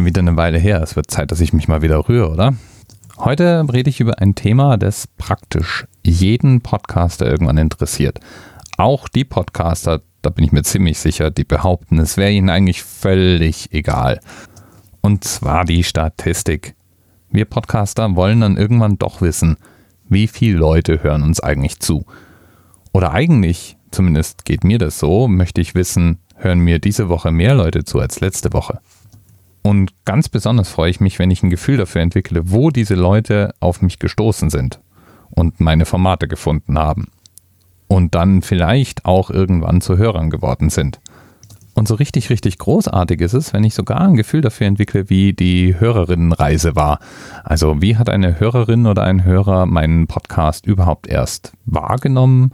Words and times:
schon 0.00 0.06
wieder 0.06 0.20
eine 0.20 0.38
Weile 0.38 0.56
her. 0.56 0.80
Es 0.80 0.96
wird 0.96 1.10
Zeit, 1.10 1.30
dass 1.30 1.42
ich 1.42 1.52
mich 1.52 1.68
mal 1.68 1.82
wieder 1.82 2.08
rühre, 2.08 2.30
oder? 2.30 2.54
Heute 3.18 3.66
rede 3.70 3.90
ich 3.90 4.00
über 4.00 4.18
ein 4.18 4.34
Thema, 4.34 4.78
das 4.78 5.06
praktisch 5.06 5.84
jeden 6.02 6.62
Podcaster 6.62 7.26
irgendwann 7.26 7.58
interessiert. 7.58 8.18
Auch 8.78 9.08
die 9.10 9.26
Podcaster, 9.26 10.00
da 10.22 10.30
bin 10.30 10.42
ich 10.42 10.52
mir 10.52 10.62
ziemlich 10.62 10.98
sicher, 10.98 11.30
die 11.30 11.44
behaupten, 11.44 11.98
es 11.98 12.16
wäre 12.16 12.30
ihnen 12.30 12.48
eigentlich 12.48 12.82
völlig 12.82 13.74
egal. 13.74 14.20
Und 15.02 15.24
zwar 15.24 15.66
die 15.66 15.84
Statistik. 15.84 16.74
Wir 17.30 17.44
Podcaster 17.44 18.16
wollen 18.16 18.40
dann 18.40 18.56
irgendwann 18.56 18.96
doch 18.96 19.20
wissen, 19.20 19.58
wie 20.08 20.28
viele 20.28 20.56
Leute 20.56 21.02
hören 21.02 21.22
uns 21.22 21.40
eigentlich 21.40 21.78
zu. 21.78 22.06
Oder 22.92 23.12
eigentlich, 23.12 23.76
zumindest 23.90 24.46
geht 24.46 24.64
mir 24.64 24.78
das 24.78 24.98
so, 24.98 25.28
möchte 25.28 25.60
ich 25.60 25.74
wissen, 25.74 26.20
hören 26.36 26.60
mir 26.60 26.78
diese 26.78 27.10
Woche 27.10 27.32
mehr 27.32 27.54
Leute 27.54 27.84
zu 27.84 28.00
als 28.00 28.20
letzte 28.20 28.54
Woche. 28.54 28.80
Und 29.62 29.92
ganz 30.04 30.28
besonders 30.28 30.70
freue 30.70 30.90
ich 30.90 31.00
mich, 31.00 31.18
wenn 31.18 31.30
ich 31.30 31.42
ein 31.42 31.50
Gefühl 31.50 31.76
dafür 31.76 32.00
entwickle, 32.00 32.50
wo 32.50 32.70
diese 32.70 32.94
Leute 32.94 33.54
auf 33.60 33.82
mich 33.82 33.98
gestoßen 33.98 34.50
sind 34.50 34.80
und 35.30 35.60
meine 35.60 35.84
Formate 35.84 36.28
gefunden 36.28 36.78
haben. 36.78 37.08
Und 37.88 38.14
dann 38.14 38.42
vielleicht 38.42 39.04
auch 39.04 39.30
irgendwann 39.30 39.80
zu 39.80 39.98
Hörern 39.98 40.30
geworden 40.30 40.70
sind. 40.70 41.00
Und 41.74 41.88
so 41.88 41.94
richtig, 41.94 42.30
richtig 42.30 42.58
großartig 42.58 43.20
ist 43.20 43.32
es, 43.32 43.52
wenn 43.52 43.64
ich 43.64 43.74
sogar 43.74 44.00
ein 44.00 44.16
Gefühl 44.16 44.40
dafür 44.40 44.66
entwickle, 44.66 45.08
wie 45.08 45.32
die 45.32 45.78
Hörerinnenreise 45.78 46.76
war. 46.76 46.98
Also 47.44 47.80
wie 47.80 47.96
hat 47.96 48.08
eine 48.08 48.38
Hörerin 48.38 48.86
oder 48.86 49.04
ein 49.04 49.24
Hörer 49.24 49.66
meinen 49.66 50.06
Podcast 50.06 50.66
überhaupt 50.66 51.06
erst 51.06 51.52
wahrgenommen, 51.64 52.52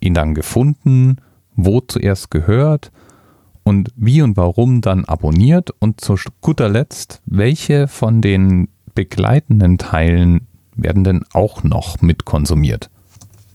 ihn 0.00 0.14
dann 0.14 0.34
gefunden, 0.34 1.16
wo 1.56 1.80
zuerst 1.80 2.30
gehört 2.30 2.90
und 3.68 3.90
wie 3.96 4.22
und 4.22 4.38
warum 4.38 4.80
dann 4.80 5.04
abonniert 5.04 5.70
und 5.78 6.00
zu 6.00 6.16
guter 6.40 6.70
Letzt, 6.70 7.20
welche 7.26 7.86
von 7.86 8.22
den 8.22 8.68
begleitenden 8.94 9.76
Teilen 9.76 10.46
werden 10.74 11.04
denn 11.04 11.24
auch 11.34 11.62
noch 11.64 12.00
mit 12.00 12.24
konsumiert. 12.24 12.88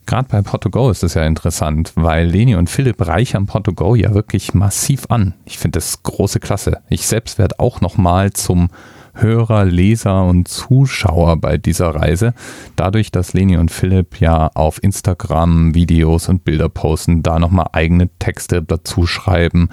Gerade 0.06 0.28
bei 0.30 0.42
Portugal 0.42 0.92
ist 0.92 1.02
das 1.02 1.16
ja 1.16 1.24
interessant, 1.24 1.94
weil 1.96 2.28
Leni 2.28 2.56
und 2.56 2.70
Philipp 2.70 3.08
reichern 3.08 3.48
Portugal 3.48 3.98
ja 3.98 4.14
wirklich 4.14 4.54
massiv 4.54 5.06
an. 5.10 5.34
Ich 5.46 5.58
finde 5.58 5.78
das 5.78 6.04
große 6.04 6.40
Klasse. 6.40 6.82
Ich 6.90 7.08
selbst 7.08 7.40
werde 7.40 7.60
auch 7.60 7.82
nochmal 7.82 8.34
zum 8.34 8.70
Hörer, 9.16 9.66
Leser 9.66 10.24
und 10.26 10.48
Zuschauer 10.48 11.38
bei 11.38 11.58
dieser 11.58 11.96
Reise. 11.96 12.34
Dadurch, 12.76 13.12
dass 13.12 13.34
Leni 13.34 13.58
und 13.58 13.72
Philipp 13.72 14.20
ja 14.20 14.50
auf 14.56 14.82
Instagram 14.84 15.76
Videos 15.76 16.30
und 16.30 16.44
Bilder 16.44 16.68
posten, 16.68 17.24
da 17.24 17.40
nochmal 17.40 17.68
eigene 17.74 18.10
Texte 18.20 18.64
dazu 18.64 19.06
schreiben 19.06 19.70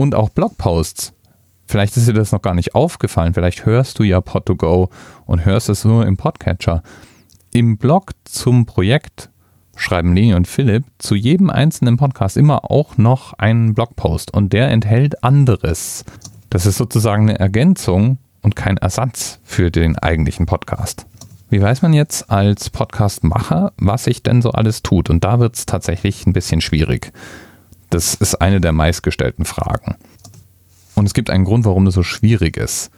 und 0.00 0.14
auch 0.14 0.30
Blogposts. 0.30 1.12
Vielleicht 1.66 1.96
ist 1.98 2.08
dir 2.08 2.14
das 2.14 2.32
noch 2.32 2.40
gar 2.40 2.54
nicht 2.54 2.74
aufgefallen. 2.74 3.34
Vielleicht 3.34 3.66
hörst 3.66 3.98
du 3.98 4.02
ja 4.02 4.18
Pod2Go 4.18 4.88
und 5.26 5.44
hörst 5.44 5.68
es 5.68 5.84
nur 5.84 6.06
im 6.06 6.16
Podcatcher. 6.16 6.82
Im 7.52 7.76
Blog 7.76 8.12
zum 8.24 8.64
Projekt 8.64 9.28
schreiben 9.76 10.14
Leni 10.14 10.32
und 10.32 10.48
Philipp 10.48 10.84
zu 10.98 11.14
jedem 11.14 11.50
einzelnen 11.50 11.98
Podcast 11.98 12.38
immer 12.38 12.70
auch 12.70 12.96
noch 12.96 13.34
einen 13.34 13.74
Blogpost 13.74 14.32
und 14.32 14.54
der 14.54 14.70
enthält 14.70 15.22
anderes. 15.22 16.04
Das 16.48 16.64
ist 16.64 16.78
sozusagen 16.78 17.28
eine 17.28 17.38
Ergänzung 17.38 18.16
und 18.40 18.56
kein 18.56 18.78
Ersatz 18.78 19.38
für 19.44 19.70
den 19.70 19.98
eigentlichen 19.98 20.46
Podcast. 20.46 21.06
Wie 21.50 21.60
weiß 21.60 21.82
man 21.82 21.92
jetzt 21.92 22.30
als 22.30 22.70
Podcastmacher, 22.70 23.74
was 23.76 24.04
sich 24.04 24.22
denn 24.22 24.40
so 24.40 24.52
alles 24.52 24.82
tut? 24.82 25.10
Und 25.10 25.24
da 25.24 25.40
wird 25.40 25.56
es 25.56 25.66
tatsächlich 25.66 26.26
ein 26.26 26.32
bisschen 26.32 26.62
schwierig. 26.62 27.12
Das 27.90 28.14
ist 28.14 28.36
eine 28.36 28.60
der 28.60 28.72
meistgestellten 28.72 29.44
Fragen. 29.44 29.96
Und 30.94 31.06
es 31.06 31.14
gibt 31.14 31.30
einen 31.30 31.44
Grund, 31.44 31.64
warum 31.64 31.84
das 31.84 31.94
so 31.94 32.02
schwierig 32.02 32.56
ist. 32.56 32.90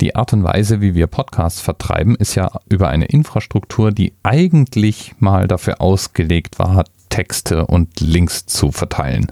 Die 0.00 0.14
Art 0.14 0.32
und 0.32 0.44
Weise, 0.44 0.80
wie 0.80 0.94
wir 0.94 1.06
Podcasts 1.06 1.60
vertreiben, 1.60 2.16
ist 2.16 2.34
ja 2.34 2.50
über 2.68 2.88
eine 2.88 3.06
Infrastruktur, 3.06 3.92
die 3.92 4.12
eigentlich 4.22 5.14
mal 5.18 5.48
dafür 5.48 5.80
ausgelegt 5.80 6.58
war, 6.58 6.84
Texte 7.08 7.66
und 7.66 8.00
Links 8.00 8.46
zu 8.46 8.72
verteilen. 8.72 9.28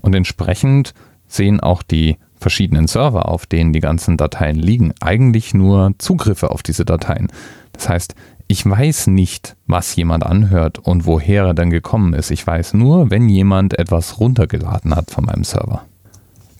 Und 0.00 0.14
entsprechend 0.14 0.94
sehen 1.28 1.60
auch 1.60 1.82
die 1.82 2.16
verschiedenen 2.34 2.88
Server, 2.88 3.28
auf 3.28 3.46
denen 3.46 3.72
die 3.72 3.80
ganzen 3.80 4.16
Dateien 4.16 4.56
liegen, 4.56 4.92
eigentlich 5.00 5.54
nur 5.54 5.94
Zugriffe 5.98 6.50
auf 6.50 6.62
diese 6.62 6.84
Dateien. 6.84 7.28
Das 7.72 7.88
heißt, 7.88 8.14
ich 8.46 8.68
weiß 8.68 9.06
nicht, 9.08 9.56
was 9.66 9.96
jemand 9.96 10.24
anhört 10.24 10.78
und 10.78 11.06
woher 11.06 11.44
er 11.44 11.54
dann 11.54 11.70
gekommen 11.70 12.12
ist. 12.12 12.30
Ich 12.30 12.46
weiß 12.46 12.74
nur, 12.74 13.10
wenn 13.10 13.28
jemand 13.28 13.78
etwas 13.78 14.20
runtergeladen 14.20 14.94
hat 14.94 15.10
von 15.10 15.24
meinem 15.24 15.44
Server. 15.44 15.84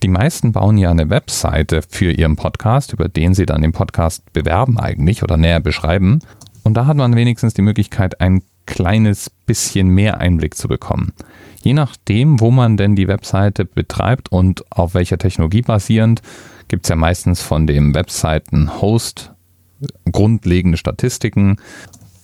Die 0.02 0.08
meisten 0.08 0.52
bauen 0.52 0.76
ja 0.76 0.90
eine 0.90 1.08
Webseite 1.10 1.82
für 1.88 2.10
ihren 2.10 2.36
Podcast, 2.36 2.92
über 2.92 3.08
den 3.08 3.34
sie 3.34 3.46
dann 3.46 3.62
den 3.62 3.72
Podcast 3.72 4.32
bewerben 4.32 4.78
eigentlich 4.78 5.22
oder 5.22 5.36
näher 5.36 5.60
beschreiben. 5.60 6.20
Und 6.62 6.74
da 6.74 6.86
hat 6.86 6.96
man 6.96 7.16
wenigstens 7.16 7.54
die 7.54 7.62
Möglichkeit, 7.62 8.20
ein 8.20 8.42
kleines 8.66 9.30
bisschen 9.30 9.88
mehr 9.88 10.18
Einblick 10.18 10.56
zu 10.56 10.68
bekommen. 10.68 11.12
Je 11.62 11.74
nachdem, 11.74 12.40
wo 12.40 12.50
man 12.50 12.76
denn 12.76 12.96
die 12.96 13.08
Webseite 13.08 13.64
betreibt 13.64 14.30
und 14.30 14.70
auf 14.70 14.94
welcher 14.94 15.18
Technologie 15.18 15.62
basierend, 15.62 16.22
gibt 16.68 16.86
es 16.86 16.90
ja 16.90 16.96
meistens 16.96 17.42
von 17.42 17.66
dem 17.66 17.94
Webseiten-Host 17.94 19.33
grundlegende 20.10 20.78
Statistiken. 20.78 21.56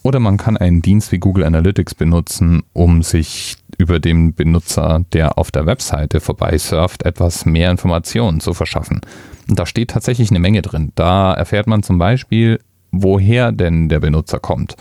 Oder 0.03 0.19
man 0.19 0.39
kann 0.39 0.57
einen 0.57 0.81
Dienst 0.81 1.13
wie 1.13 1.19
Google 1.19 1.45
Analytics 1.45 1.95
benutzen, 1.95 2.63
um 2.73 3.03
sich 3.03 3.57
über 3.77 3.99
den 4.01 4.35
Benutzer, 4.35 5.05
der 5.13 5.37
auf 5.37 5.51
der 5.51 5.67
Webseite 5.67 6.21
vorbeisurft, 6.21 7.05
etwas 7.05 7.45
mehr 7.45 7.71
Informationen 7.71 8.41
zu 8.41 8.55
verschaffen. 8.55 9.01
Und 9.49 9.59
da 9.59 9.67
steht 9.67 9.91
tatsächlich 9.91 10.31
eine 10.31 10.39
Menge 10.39 10.63
drin. 10.63 10.93
Da 10.95 11.35
erfährt 11.35 11.67
man 11.67 11.83
zum 11.83 11.99
Beispiel, 11.99 12.61
woher 12.93 13.53
denn 13.53 13.89
der 13.89 14.01
Benutzer 14.01 14.39
kommt. 14.39 14.77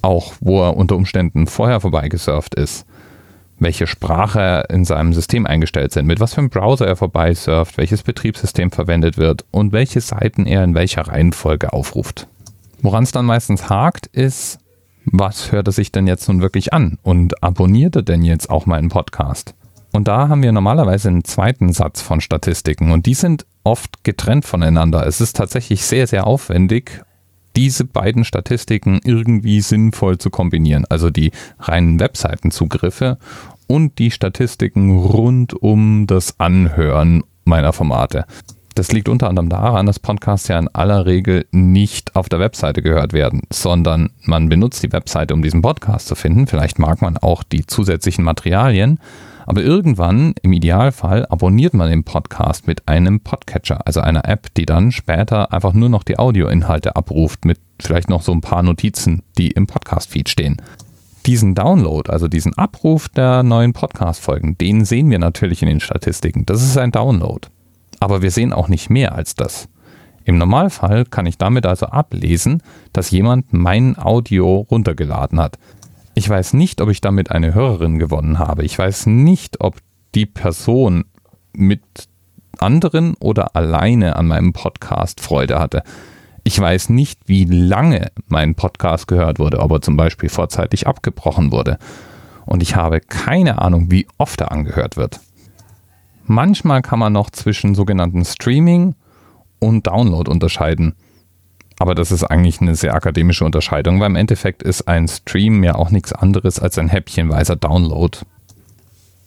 Auch 0.00 0.34
wo 0.40 0.62
er 0.62 0.76
unter 0.76 0.96
Umständen 0.96 1.46
vorher 1.46 1.80
vorbeigesurft 1.80 2.54
ist. 2.54 2.86
Welche 3.58 3.86
Sprache 3.86 4.64
in 4.68 4.84
seinem 4.84 5.12
System 5.12 5.46
eingestellt 5.46 5.92
sind, 5.92 6.06
mit 6.06 6.20
was 6.20 6.34
für 6.34 6.40
einem 6.40 6.50
Browser 6.50 6.86
er 6.86 6.96
vorbeisurft, 6.96 7.78
welches 7.78 8.02
Betriebssystem 8.02 8.70
verwendet 8.70 9.16
wird 9.16 9.44
und 9.50 9.72
welche 9.72 10.00
Seiten 10.00 10.46
er 10.46 10.62
in 10.62 10.74
welcher 10.74 11.08
Reihenfolge 11.08 11.72
aufruft. 11.72 12.28
Woran 12.82 13.04
es 13.04 13.12
dann 13.12 13.24
meistens 13.24 13.70
hakt, 13.70 14.06
ist, 14.08 14.58
was 15.06 15.52
hört 15.52 15.68
er 15.68 15.72
sich 15.72 15.92
denn 15.92 16.06
jetzt 16.06 16.28
nun 16.28 16.42
wirklich 16.42 16.72
an 16.72 16.98
und 17.02 17.42
abonniert 17.42 17.96
er 17.96 18.02
denn 18.02 18.22
jetzt 18.22 18.50
auch 18.50 18.66
meinen 18.66 18.88
Podcast? 18.88 19.54
Und 19.92 20.08
da 20.08 20.28
haben 20.28 20.42
wir 20.42 20.52
normalerweise 20.52 21.08
einen 21.08 21.24
zweiten 21.24 21.72
Satz 21.72 22.02
von 22.02 22.20
Statistiken 22.20 22.90
und 22.90 23.06
die 23.06 23.14
sind 23.14 23.46
oft 23.64 24.04
getrennt 24.04 24.44
voneinander. 24.44 25.06
Es 25.06 25.20
ist 25.20 25.36
tatsächlich 25.36 25.84
sehr, 25.84 26.06
sehr 26.06 26.26
aufwendig, 26.26 27.02
diese 27.56 27.84
beiden 27.84 28.24
Statistiken 28.24 29.00
irgendwie 29.02 29.60
sinnvoll 29.60 30.18
zu 30.18 30.30
kombinieren. 30.30 30.84
Also 30.88 31.10
die 31.10 31.32
reinen 31.58 31.98
Webseitenzugriffe 31.98 33.18
und 33.66 33.98
die 33.98 34.10
Statistiken 34.10 34.96
rund 34.96 35.54
um 35.54 36.06
das 36.06 36.38
Anhören 36.38 37.24
meiner 37.44 37.72
Formate. 37.72 38.26
Das 38.74 38.92
liegt 38.92 39.08
unter 39.08 39.30
anderem 39.30 39.48
daran, 39.48 39.86
dass 39.86 39.98
Podcasts 39.98 40.48
ja 40.48 40.58
in 40.58 40.68
aller 40.68 41.06
Regel 41.06 41.46
nicht 41.50 42.14
auf 42.14 42.28
der 42.28 42.40
Webseite 42.40 42.82
gehört 42.82 43.14
werden, 43.14 43.40
sondern 43.50 44.10
man 44.22 44.50
benutzt 44.50 44.82
die 44.82 44.92
Webseite, 44.92 45.32
um 45.32 45.40
diesen 45.40 45.62
Podcast 45.62 46.08
zu 46.08 46.14
finden. 46.14 46.46
Vielleicht 46.46 46.78
mag 46.78 47.00
man 47.00 47.16
auch 47.16 47.42
die 47.42 47.64
zusätzlichen 47.64 48.22
Materialien. 48.22 49.00
Aber 49.46 49.62
irgendwann, 49.62 50.34
im 50.42 50.52
Idealfall, 50.52 51.24
abonniert 51.26 51.72
man 51.72 51.88
den 51.88 52.02
Podcast 52.02 52.66
mit 52.66 52.88
einem 52.88 53.20
Podcatcher, 53.20 53.86
also 53.86 54.00
einer 54.00 54.28
App, 54.28 54.52
die 54.54 54.66
dann 54.66 54.90
später 54.90 55.52
einfach 55.52 55.72
nur 55.72 55.88
noch 55.88 56.02
die 56.02 56.18
Audioinhalte 56.18 56.96
abruft, 56.96 57.44
mit 57.44 57.60
vielleicht 57.80 58.08
noch 58.08 58.22
so 58.22 58.32
ein 58.32 58.40
paar 58.40 58.64
Notizen, 58.64 59.22
die 59.38 59.52
im 59.52 59.68
Podcast-Feed 59.68 60.28
stehen. 60.28 60.60
Diesen 61.26 61.54
Download, 61.54 62.10
also 62.10 62.26
diesen 62.26 62.58
Abruf 62.58 63.08
der 63.08 63.44
neuen 63.44 63.72
Podcast-Folgen, 63.72 64.58
den 64.58 64.84
sehen 64.84 65.10
wir 65.10 65.20
natürlich 65.20 65.62
in 65.62 65.68
den 65.68 65.80
Statistiken. 65.80 66.44
Das 66.44 66.62
ist 66.62 66.76
ein 66.76 66.92
Download. 66.92 67.46
Aber 68.00 68.22
wir 68.22 68.32
sehen 68.32 68.52
auch 68.52 68.68
nicht 68.68 68.90
mehr 68.90 69.14
als 69.14 69.36
das. 69.36 69.68
Im 70.24 70.38
Normalfall 70.38 71.04
kann 71.04 71.24
ich 71.24 71.38
damit 71.38 71.66
also 71.66 71.86
ablesen, 71.86 72.60
dass 72.92 73.12
jemand 73.12 73.52
mein 73.52 73.96
Audio 73.96 74.66
runtergeladen 74.68 75.38
hat. 75.38 75.56
Ich 76.18 76.26
weiß 76.30 76.54
nicht, 76.54 76.80
ob 76.80 76.88
ich 76.88 77.02
damit 77.02 77.30
eine 77.30 77.52
Hörerin 77.52 77.98
gewonnen 77.98 78.38
habe. 78.38 78.64
Ich 78.64 78.78
weiß 78.78 79.04
nicht, 79.04 79.60
ob 79.60 79.76
die 80.14 80.24
Person 80.24 81.04
mit 81.52 81.82
anderen 82.56 83.16
oder 83.20 83.54
alleine 83.54 84.16
an 84.16 84.26
meinem 84.26 84.54
Podcast 84.54 85.20
Freude 85.20 85.58
hatte. 85.58 85.82
Ich 86.42 86.58
weiß 86.58 86.88
nicht, 86.88 87.20
wie 87.26 87.44
lange 87.44 88.10
mein 88.28 88.54
Podcast 88.54 89.08
gehört 89.08 89.38
wurde, 89.38 89.60
ob 89.60 89.72
er 89.72 89.82
zum 89.82 89.98
Beispiel 89.98 90.30
vorzeitig 90.30 90.86
abgebrochen 90.86 91.52
wurde. 91.52 91.76
Und 92.46 92.62
ich 92.62 92.76
habe 92.76 93.00
keine 93.00 93.60
Ahnung, 93.60 93.90
wie 93.90 94.06
oft 94.16 94.40
er 94.40 94.52
angehört 94.52 94.96
wird. 94.96 95.20
Manchmal 96.24 96.80
kann 96.80 96.98
man 96.98 97.12
noch 97.12 97.28
zwischen 97.28 97.74
sogenannten 97.74 98.24
Streaming 98.24 98.94
und 99.58 99.86
Download 99.86 100.30
unterscheiden. 100.30 100.94
Aber 101.78 101.94
das 101.94 102.10
ist 102.10 102.24
eigentlich 102.24 102.60
eine 102.60 102.74
sehr 102.74 102.94
akademische 102.94 103.44
Unterscheidung, 103.44 104.00
weil 104.00 104.06
im 104.06 104.16
Endeffekt 104.16 104.62
ist 104.62 104.88
ein 104.88 105.08
Stream 105.08 105.62
ja 105.62 105.74
auch 105.74 105.90
nichts 105.90 106.12
anderes 106.12 106.58
als 106.58 106.78
ein 106.78 106.88
häppchenweiser 106.88 107.56
Download. 107.56 108.18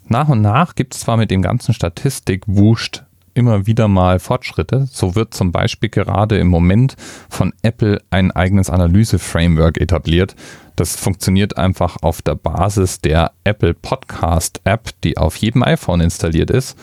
Nach 0.07 0.27
und 0.27 0.41
nach 0.41 0.73
gibt 0.73 0.95
es 0.95 1.01
zwar 1.01 1.17
mit 1.17 1.29
dem 1.29 1.43
ganzen 1.43 1.73
Statistik-Wuscht 1.73 3.03
immer 3.35 3.67
wieder 3.67 3.87
mal 3.87 4.19
Fortschritte. 4.19 4.87
So 4.91 5.15
wird 5.15 5.33
zum 5.33 5.51
Beispiel 5.51 5.89
gerade 5.89 6.37
im 6.37 6.47
Moment 6.47 6.95
von 7.29 7.53
Apple 7.61 8.01
ein 8.09 8.31
eigenes 8.31 8.69
Analyse-Framework 8.69 9.79
etabliert. 9.79 10.35
Das 10.75 10.95
funktioniert 10.95 11.57
einfach 11.57 11.97
auf 12.01 12.21
der 12.21 12.35
Basis 12.35 13.01
der 13.01 13.31
Apple 13.43 13.73
Podcast 13.73 14.61
App, 14.63 14.89
die 15.03 15.17
auf 15.17 15.35
jedem 15.35 15.63
iPhone 15.63 16.01
installiert 16.01 16.49
ist 16.49 16.77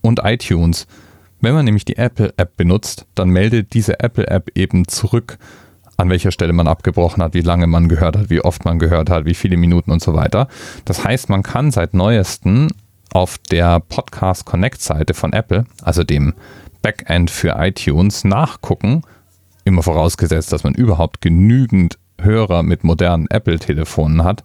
und 0.00 0.20
iTunes. 0.24 0.86
Wenn 1.42 1.54
man 1.54 1.64
nämlich 1.64 1.84
die 1.84 1.96
Apple 1.96 2.32
App 2.36 2.56
benutzt, 2.56 3.04
dann 3.16 3.28
meldet 3.28 3.74
diese 3.74 3.98
Apple 3.98 4.28
App 4.28 4.52
eben 4.54 4.86
zurück, 4.86 5.38
an 5.96 6.08
welcher 6.08 6.30
Stelle 6.30 6.52
man 6.52 6.68
abgebrochen 6.68 7.20
hat, 7.20 7.34
wie 7.34 7.40
lange 7.40 7.66
man 7.66 7.88
gehört 7.88 8.16
hat, 8.16 8.30
wie 8.30 8.40
oft 8.40 8.64
man 8.64 8.78
gehört 8.78 9.10
hat, 9.10 9.24
wie 9.24 9.34
viele 9.34 9.56
Minuten 9.56 9.90
und 9.90 10.00
so 10.00 10.14
weiter. 10.14 10.46
Das 10.84 11.02
heißt, 11.02 11.28
man 11.30 11.42
kann 11.42 11.72
seit 11.72 11.94
neuestem 11.94 12.68
auf 13.12 13.38
der 13.50 13.80
Podcast 13.80 14.46
Connect 14.46 14.80
Seite 14.80 15.14
von 15.14 15.32
Apple, 15.32 15.66
also 15.82 16.04
dem 16.04 16.34
Backend 16.80 17.28
für 17.28 17.56
iTunes, 17.58 18.22
nachgucken, 18.22 19.02
immer 19.64 19.82
vorausgesetzt, 19.82 20.52
dass 20.52 20.62
man 20.62 20.74
überhaupt 20.74 21.20
genügend 21.20 21.98
Hörer 22.20 22.62
mit 22.62 22.84
modernen 22.84 23.26
Apple-Telefonen 23.28 24.22
hat, 24.22 24.44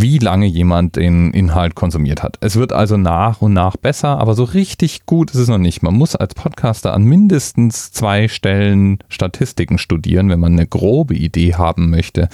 wie 0.00 0.18
lange 0.18 0.46
jemand 0.46 0.94
den 0.94 1.32
Inhalt 1.32 1.74
konsumiert 1.74 2.22
hat. 2.22 2.36
Es 2.40 2.54
wird 2.54 2.72
also 2.72 2.96
nach 2.96 3.42
und 3.42 3.52
nach 3.52 3.76
besser, 3.76 4.18
aber 4.20 4.34
so 4.34 4.44
richtig 4.44 5.06
gut 5.06 5.32
ist 5.32 5.38
es 5.38 5.48
noch 5.48 5.58
nicht. 5.58 5.82
Man 5.82 5.94
muss 5.94 6.14
als 6.14 6.36
Podcaster 6.36 6.94
an 6.94 7.02
mindestens 7.02 7.90
zwei 7.90 8.28
Stellen 8.28 8.98
Statistiken 9.08 9.76
studieren, 9.76 10.28
wenn 10.28 10.38
man 10.38 10.52
eine 10.52 10.68
grobe 10.68 11.16
Idee 11.16 11.54
haben 11.54 11.90
möchte, 11.90 12.28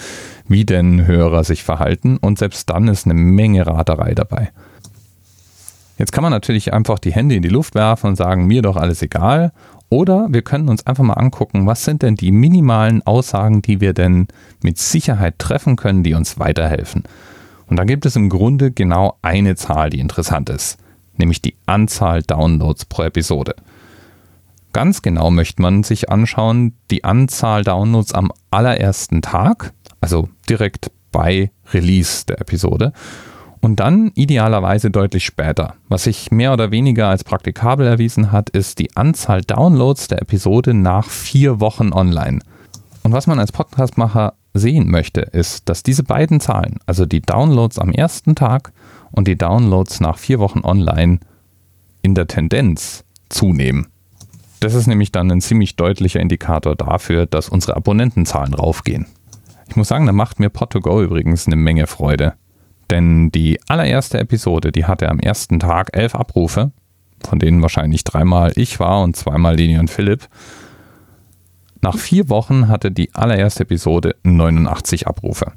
wie 0.47 0.63
denn 0.63 1.07
Hörer 1.07 1.43
sich 1.43 1.63
verhalten. 1.63 2.17
Und 2.17 2.37
selbst 2.37 2.69
dann 2.69 2.87
ist 2.87 3.05
eine 3.05 3.15
Menge 3.15 3.65
Raterei 3.65 4.13
dabei. 4.13 4.51
Jetzt 5.97 6.11
kann 6.11 6.21
man 6.23 6.31
natürlich 6.31 6.71
einfach 6.71 6.99
die 6.99 7.13
Hände 7.13 7.33
in 7.33 7.41
die 7.41 7.49
Luft 7.49 7.73
werfen 7.73 8.07
und 8.07 8.15
sagen, 8.15 8.45
mir 8.45 8.61
doch 8.61 8.75
alles 8.75 9.01
egal. 9.01 9.53
Oder 9.89 10.27
wir 10.29 10.43
können 10.43 10.69
uns 10.69 10.85
einfach 10.85 11.03
mal 11.03 11.13
angucken, 11.13 11.65
was 11.65 11.83
sind 11.83 12.03
denn 12.03 12.13
die 12.13 12.31
minimalen 12.31 13.01
Aussagen, 13.07 13.63
die 13.63 13.81
wir 13.81 13.93
denn 13.93 14.27
mit 14.61 14.77
Sicherheit 14.77 15.39
treffen 15.39 15.77
können, 15.77 16.03
die 16.03 16.13
uns 16.13 16.37
weiterhelfen. 16.37 17.05
Und 17.67 17.77
da 17.77 17.83
gibt 17.83 18.05
es 18.05 18.15
im 18.15 18.29
Grunde 18.29 18.71
genau 18.71 19.17
eine 19.21 19.55
Zahl, 19.55 19.89
die 19.89 19.99
interessant 19.99 20.49
ist, 20.49 20.77
nämlich 21.17 21.41
die 21.41 21.55
Anzahl 21.65 22.21
Downloads 22.21 22.85
pro 22.85 23.03
Episode. 23.03 23.55
Ganz 24.73 25.01
genau 25.01 25.31
möchte 25.31 25.61
man 25.61 25.83
sich 25.83 26.09
anschauen, 26.09 26.73
die 26.91 27.03
Anzahl 27.03 27.63
Downloads 27.63 28.13
am 28.13 28.31
allerersten 28.51 29.21
Tag, 29.21 29.73
also 30.01 30.29
direkt 30.49 30.91
bei 31.11 31.49
Release 31.73 32.25
der 32.25 32.41
Episode 32.41 32.91
und 33.61 33.79
dann 33.79 34.11
idealerweise 34.13 34.91
deutlich 34.91 35.25
später. 35.25 35.75
Was 35.89 36.03
sich 36.03 36.29
mehr 36.29 36.53
oder 36.53 36.69
weniger 36.69 37.07
als 37.07 37.23
praktikabel 37.23 37.87
erwiesen 37.87 38.31
hat, 38.31 38.51
ist 38.51 38.77
die 38.77 38.95
Anzahl 38.95 39.41
Downloads 39.41 40.07
der 40.07 40.21
Episode 40.21 40.73
nach 40.75 41.09
vier 41.09 41.59
Wochen 41.59 41.91
online. 41.91 42.41
Und 43.01 43.11
was 43.11 43.25
man 43.25 43.39
als 43.39 43.51
Podcastmacher 43.51 44.33
sehen 44.55 44.89
möchte, 44.89 45.21
ist, 45.21 45.69
dass 45.69 45.83
diese 45.83 46.03
beiden 46.03 46.39
Zahlen, 46.39 46.79
also 46.85 47.05
die 47.05 47.21
Downloads 47.21 47.77
am 47.77 47.91
ersten 47.91 48.35
Tag 48.35 48.71
und 49.11 49.27
die 49.27 49.37
Downloads 49.37 49.99
nach 49.99 50.17
vier 50.17 50.39
Wochen 50.39 50.61
online, 50.61 51.19
in 52.01 52.15
der 52.15 52.27
Tendenz 52.27 53.03
zunehmen. 53.29 53.87
Das 54.59 54.73
ist 54.73 54.87
nämlich 54.87 55.11
dann 55.11 55.31
ein 55.31 55.41
ziemlich 55.41 55.75
deutlicher 55.75 56.19
Indikator 56.19 56.75
dafür, 56.75 57.25
dass 57.25 57.49
unsere 57.49 57.75
Abonnentenzahlen 57.75 58.53
raufgehen. 58.53 59.05
Ich 59.67 59.75
muss 59.75 59.87
sagen, 59.87 60.05
da 60.05 60.11
macht 60.11 60.39
mir 60.39 60.49
Pod2Go 60.49 61.03
übrigens 61.03 61.47
eine 61.47 61.55
Menge 61.55 61.87
Freude. 61.87 62.33
Denn 62.89 63.31
die 63.31 63.59
allererste 63.67 64.19
Episode, 64.19 64.71
die 64.71 64.85
hatte 64.85 65.09
am 65.09 65.19
ersten 65.19 65.59
Tag 65.59 65.89
elf 65.93 66.15
Abrufe, 66.15 66.71
von 67.27 67.39
denen 67.39 67.61
wahrscheinlich 67.61 68.03
dreimal 68.03 68.53
ich 68.55 68.79
war 68.79 69.01
und 69.01 69.15
zweimal 69.15 69.55
Leni 69.55 69.79
und 69.79 69.89
Philipp. 69.89 70.27
Nach 71.85 71.99
vier 71.99 72.29
Wochen 72.29 72.67
hatte 72.67 72.89
die 72.89 73.13
allererste 73.13 73.61
Episode 73.61 74.15
89 74.23 75.05
Abrufe. 75.05 75.51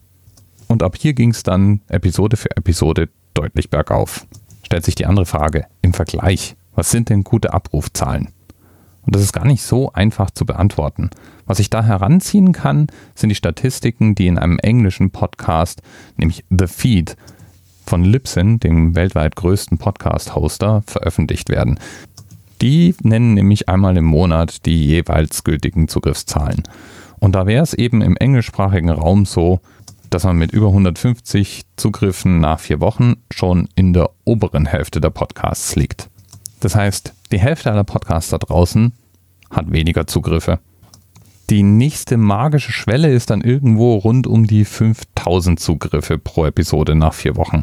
Und 0.66 0.82
ab 0.82 0.94
hier 0.94 1.14
ging 1.14 1.30
es 1.30 1.42
dann 1.42 1.80
Episode 1.88 2.36
für 2.36 2.54
Episode 2.54 3.08
deutlich 3.32 3.70
bergauf. 3.70 4.26
Stellt 4.62 4.84
sich 4.84 4.94
die 4.94 5.06
andere 5.06 5.24
Frage, 5.24 5.64
im 5.80 5.94
Vergleich, 5.94 6.54
was 6.74 6.90
sind 6.90 7.08
denn 7.08 7.24
gute 7.24 7.54
Abrufzahlen? 7.54 8.28
Und 9.06 9.14
das 9.14 9.22
ist 9.22 9.32
gar 9.32 9.46
nicht 9.46 9.62
so 9.62 9.90
einfach 9.94 10.30
zu 10.30 10.44
beantworten. 10.44 11.08
Was 11.46 11.60
ich 11.60 11.70
da 11.70 11.82
heranziehen 11.82 12.52
kann, 12.52 12.88
sind 13.14 13.30
die 13.30 13.34
Statistiken, 13.34 14.14
die 14.14 14.26
in 14.26 14.36
einem 14.36 14.58
englischen 14.58 15.10
Podcast, 15.10 15.80
nämlich 16.18 16.44
The 16.50 16.66
Feed, 16.66 17.16
von 17.86 18.04
Libsyn, 18.04 18.60
dem 18.60 18.94
weltweit 18.94 19.34
größten 19.34 19.78
Podcast-Hoster, 19.78 20.82
veröffentlicht 20.86 21.48
werden. 21.48 21.80
Die 22.60 22.94
nennen 23.02 23.34
nämlich 23.34 23.68
einmal 23.68 23.96
im 23.96 24.04
Monat 24.04 24.66
die 24.66 24.86
jeweils 24.86 25.44
gültigen 25.44 25.88
Zugriffszahlen. 25.88 26.62
Und 27.20 27.34
da 27.34 27.46
wäre 27.46 27.62
es 27.62 27.74
eben 27.74 28.02
im 28.02 28.16
englischsprachigen 28.16 28.90
Raum 28.90 29.26
so, 29.26 29.60
dass 30.10 30.24
man 30.24 30.36
mit 30.36 30.52
über 30.52 30.68
150 30.68 31.64
Zugriffen 31.76 32.40
nach 32.40 32.60
vier 32.60 32.80
Wochen 32.80 33.16
schon 33.30 33.68
in 33.74 33.92
der 33.92 34.10
oberen 34.24 34.66
Hälfte 34.66 35.00
der 35.00 35.10
Podcasts 35.10 35.76
liegt. 35.76 36.08
Das 36.60 36.74
heißt, 36.74 37.12
die 37.30 37.38
Hälfte 37.38 37.70
aller 37.70 37.84
Podcasts 37.84 38.30
da 38.30 38.38
draußen 38.38 38.92
hat 39.50 39.70
weniger 39.70 40.06
Zugriffe. 40.06 40.58
Die 41.50 41.62
nächste 41.62 42.16
magische 42.16 42.72
Schwelle 42.72 43.10
ist 43.10 43.30
dann 43.30 43.40
irgendwo 43.40 43.96
rund 43.96 44.26
um 44.26 44.46
die 44.46 44.64
5000 44.64 45.58
Zugriffe 45.58 46.18
pro 46.18 46.44
Episode 46.44 46.94
nach 46.94 47.14
vier 47.14 47.36
Wochen. 47.36 47.62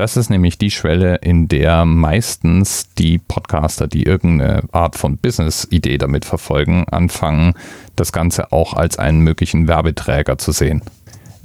Das 0.00 0.16
ist 0.16 0.30
nämlich 0.30 0.56
die 0.56 0.70
Schwelle, 0.70 1.16
in 1.16 1.46
der 1.46 1.84
meistens 1.84 2.86
die 2.94 3.18
Podcaster, 3.18 3.86
die 3.86 4.04
irgendeine 4.04 4.62
Art 4.72 4.96
von 4.96 5.18
Business-Idee 5.18 5.98
damit 5.98 6.24
verfolgen, 6.24 6.86
anfangen, 6.90 7.52
das 7.96 8.10
Ganze 8.10 8.50
auch 8.50 8.72
als 8.72 8.98
einen 8.98 9.20
möglichen 9.20 9.68
Werbeträger 9.68 10.38
zu 10.38 10.52
sehen. 10.52 10.80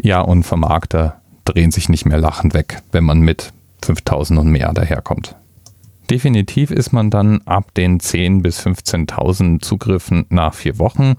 Ja, 0.02 0.22
und 0.22 0.44
Vermarkter 0.44 1.20
drehen 1.44 1.72
sich 1.72 1.90
nicht 1.90 2.06
mehr 2.06 2.18
lachend 2.18 2.54
weg, 2.54 2.82
wenn 2.94 3.04
man 3.04 3.20
mit 3.20 3.52
5000 3.84 4.40
und 4.40 4.48
mehr 4.48 4.72
daherkommt. 4.72 5.36
Definitiv 6.10 6.72
ist 6.72 6.94
man 6.94 7.10
dann 7.10 7.42
ab 7.42 7.74
den 7.74 8.00
10.000 8.00 8.42
bis 8.42 8.62
15.000 8.66 9.60
Zugriffen 9.64 10.28
nach 10.30 10.54
vier 10.54 10.80
Wochen 10.80 11.16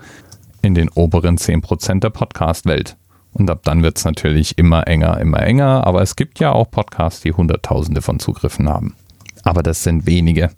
in 0.62 0.74
den 0.74 0.88
oberen 0.88 1.36
10% 1.36 2.00
der 2.00 2.08
Podcast-Welt. 2.08 2.96
Und 3.36 3.50
ab 3.50 3.60
dann 3.64 3.82
wird 3.82 3.98
es 3.98 4.04
natürlich 4.04 4.58
immer 4.58 4.86
enger, 4.86 5.20
immer 5.20 5.42
enger, 5.42 5.86
aber 5.86 6.02
es 6.02 6.16
gibt 6.16 6.38
ja 6.38 6.52
auch 6.52 6.70
Podcasts, 6.70 7.20
die 7.20 7.32
Hunderttausende 7.32 8.02
von 8.02 8.18
Zugriffen 8.18 8.68
haben. 8.68 8.94
Aber 9.42 9.62
das 9.62 9.82
sind 9.82 10.06
wenige 10.06 10.50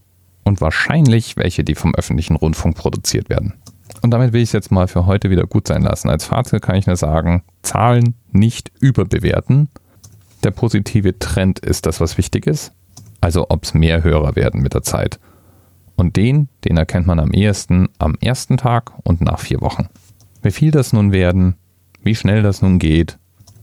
und 0.44 0.60
wahrscheinlich 0.60 1.36
welche, 1.36 1.64
die 1.64 1.74
vom 1.74 1.94
öffentlichen 1.94 2.36
Rundfunk 2.36 2.76
produziert 2.76 3.28
werden. 3.28 3.54
Und 4.02 4.12
damit 4.12 4.32
will 4.32 4.42
ich 4.42 4.50
es 4.50 4.52
jetzt 4.52 4.70
mal 4.70 4.86
für 4.86 5.06
heute 5.06 5.30
wieder 5.30 5.46
gut 5.46 5.66
sein 5.66 5.82
lassen. 5.82 6.08
Als 6.08 6.24
Fazit 6.24 6.62
kann 6.62 6.76
ich 6.76 6.86
nur 6.86 6.96
sagen, 6.96 7.42
Zahlen 7.62 8.14
nicht 8.30 8.70
überbewerten. 8.80 9.68
Der 10.44 10.52
positive 10.52 11.18
Trend 11.18 11.58
ist 11.58 11.84
das, 11.84 12.00
was 12.00 12.16
wichtig 12.16 12.46
ist 12.46 12.72
also 13.20 13.46
ob 13.48 13.64
es 13.64 13.74
mehr 13.74 14.02
Hörer 14.02 14.36
werden 14.36 14.62
mit 14.62 14.74
der 14.74 14.82
Zeit. 14.82 15.18
Und 15.96 16.16
den, 16.16 16.48
den 16.64 16.76
erkennt 16.76 17.06
man 17.06 17.18
am 17.18 17.32
ehesten 17.32 17.88
am 17.98 18.16
ersten 18.20 18.56
Tag 18.56 18.92
und 19.02 19.20
nach 19.20 19.40
vier 19.40 19.60
Wochen. 19.60 19.88
Wie 20.42 20.52
viel 20.52 20.70
das 20.70 20.92
nun 20.92 21.10
werden, 21.10 21.56
wie 22.02 22.14
schnell 22.14 22.42
das 22.42 22.62
nun 22.62 22.78
geht, 22.78 23.18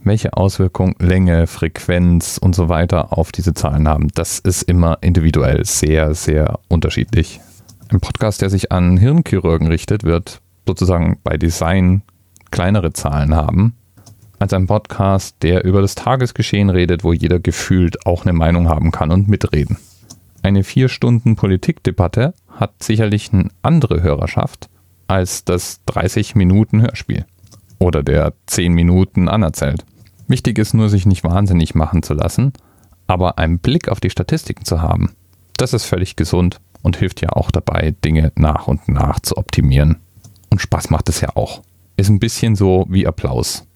welche 0.05 0.33
Auswirkungen 0.33 0.95
Länge, 0.99 1.47
Frequenz 1.47 2.37
und 2.37 2.55
so 2.55 2.69
weiter 2.69 3.17
auf 3.17 3.31
diese 3.31 3.53
Zahlen 3.53 3.87
haben, 3.87 4.09
das 4.13 4.39
ist 4.39 4.61
immer 4.63 4.99
individuell 5.01 5.65
sehr, 5.65 6.13
sehr 6.13 6.59
unterschiedlich. 6.67 7.41
Ein 7.89 7.99
Podcast, 7.99 8.41
der 8.41 8.49
sich 8.49 8.71
an 8.71 8.97
Hirnchirurgen 8.97 9.67
richtet, 9.67 10.03
wird 10.03 10.41
sozusagen 10.67 11.19
bei 11.23 11.37
Design 11.37 12.03
kleinere 12.51 12.93
Zahlen 12.93 13.35
haben, 13.35 13.75
als 14.37 14.53
ein 14.53 14.67
Podcast, 14.67 15.37
der 15.41 15.63
über 15.65 15.81
das 15.81 15.95
Tagesgeschehen 15.95 16.69
redet, 16.69 17.03
wo 17.03 17.13
jeder 17.13 17.39
gefühlt 17.39 18.05
auch 18.05 18.25
eine 18.25 18.33
Meinung 18.33 18.69
haben 18.69 18.91
kann 18.91 19.11
und 19.11 19.27
mitreden. 19.27 19.77
Eine 20.43 20.63
vier 20.63 20.89
Stunden 20.89 21.35
Politikdebatte 21.35 22.35
hat 22.47 22.83
sicherlich 22.83 23.33
eine 23.33 23.49
andere 23.63 24.03
Hörerschaft 24.03 24.69
als 25.07 25.45
das 25.45 25.81
30 25.85 26.35
Minuten 26.35 26.81
Hörspiel 26.81 27.25
oder 27.85 28.03
der 28.03 28.33
10 28.47 28.73
Minuten 28.73 29.29
anerzählt. 29.29 29.85
Wichtig 30.27 30.57
ist 30.57 30.73
nur, 30.73 30.89
sich 30.89 31.05
nicht 31.05 31.23
wahnsinnig 31.23 31.75
machen 31.75 32.01
zu 32.01 32.15
lassen, 32.15 32.51
aber 33.07 33.37
einen 33.37 33.59
Blick 33.59 33.89
auf 33.89 33.99
die 33.99 34.09
Statistiken 34.09 34.65
zu 34.65 34.81
haben. 34.81 35.11
Das 35.57 35.73
ist 35.73 35.85
völlig 35.85 36.15
gesund 36.15 36.59
und 36.81 36.97
hilft 36.97 37.21
ja 37.21 37.29
auch 37.29 37.51
dabei, 37.51 37.95
Dinge 38.03 38.31
nach 38.35 38.67
und 38.67 38.87
nach 38.89 39.19
zu 39.19 39.37
optimieren. 39.37 39.97
Und 40.49 40.61
Spaß 40.61 40.89
macht 40.89 41.09
es 41.09 41.21
ja 41.21 41.29
auch. 41.35 41.61
Ist 41.95 42.09
ein 42.09 42.19
bisschen 42.19 42.55
so 42.55 42.85
wie 42.89 43.07
Applaus. 43.07 43.67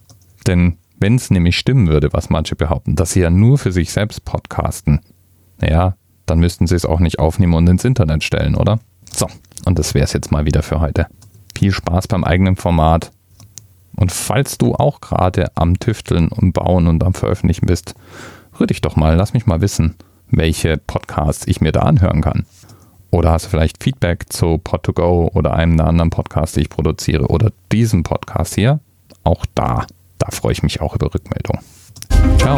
Denn 0.48 0.78
wenn 1.00 1.16
es 1.16 1.30
nämlich 1.30 1.58
stimmen 1.58 1.88
würde, 1.88 2.12
was 2.12 2.30
manche 2.30 2.56
behaupten, 2.56 2.96
dass 2.96 3.12
sie 3.12 3.22
ja 3.22 3.30
nur 3.30 3.58
für 3.58 3.72
sich 3.72 3.92
selbst 3.92 4.26
podcasten, 4.26 5.02
naja, 5.62 5.96
dann 6.26 6.40
müssten 6.40 6.68
sie 6.68 6.76
es 6.76 6.86
auch 6.86 7.00
nicht 7.00 7.20
aufnehmen 7.20 7.54
und 7.54 7.70
ins 7.70 7.86
Internet 7.86 8.24
stellen, 8.24 8.56
oder? 8.56 8.80
So, 9.12 9.28
und 9.66 9.80
das 9.80 9.94
wäre 9.94 10.06
es 10.06 10.14
jetzt 10.14 10.32
mal 10.32 10.46
wieder 10.46 10.64
für 10.64 10.80
heute. 10.80 11.08
Viel 11.56 11.72
Spaß 11.72 12.08
beim 12.08 12.24
eigenen 12.24 12.56
Format. 12.56 13.12
Und 14.00 14.14
falls 14.14 14.58
du 14.58 14.76
auch 14.76 15.02
gerade 15.02 15.52
am 15.56 15.78
Tüfteln 15.78 16.30
und 16.30 16.54
Bauen 16.54 16.88
und 16.88 17.04
am 17.04 17.14
Veröffentlichen 17.14 17.66
bist, 17.66 17.96
rühr 18.58 18.68
dich 18.68 18.80
doch 18.80 18.96
mal, 18.96 19.16
lass 19.16 19.34
mich 19.34 19.46
mal 19.46 19.60
wissen, 19.60 19.96
welche 20.32 20.78
Podcasts 20.78 21.46
ich 21.48 21.60
mir 21.60 21.74
da 21.74 21.82
anhören 21.82 22.22
kann. 22.22 22.46
Oder 23.12 23.32
hast 23.32 23.46
du 23.46 23.50
vielleicht 23.50 23.84
Feedback 23.84 24.32
zu 24.32 24.62
Pod2Go 24.64 25.36
oder 25.36 25.54
einem 25.54 25.76
der 25.76 25.88
anderen 25.88 26.12
Podcasts, 26.12 26.56
die 26.56 26.62
ich 26.62 26.70
produziere 26.70 27.28
oder 27.28 27.52
diesem 27.74 28.04
Podcast 28.04 28.56
hier? 28.56 28.80
Auch 29.26 29.46
da, 29.54 29.86
da 30.18 30.28
freue 30.32 30.54
ich 30.54 30.64
mich 30.64 30.80
auch 30.80 30.96
über 30.96 31.14
Rückmeldung. 31.14 31.60
Ciao. 32.38 32.58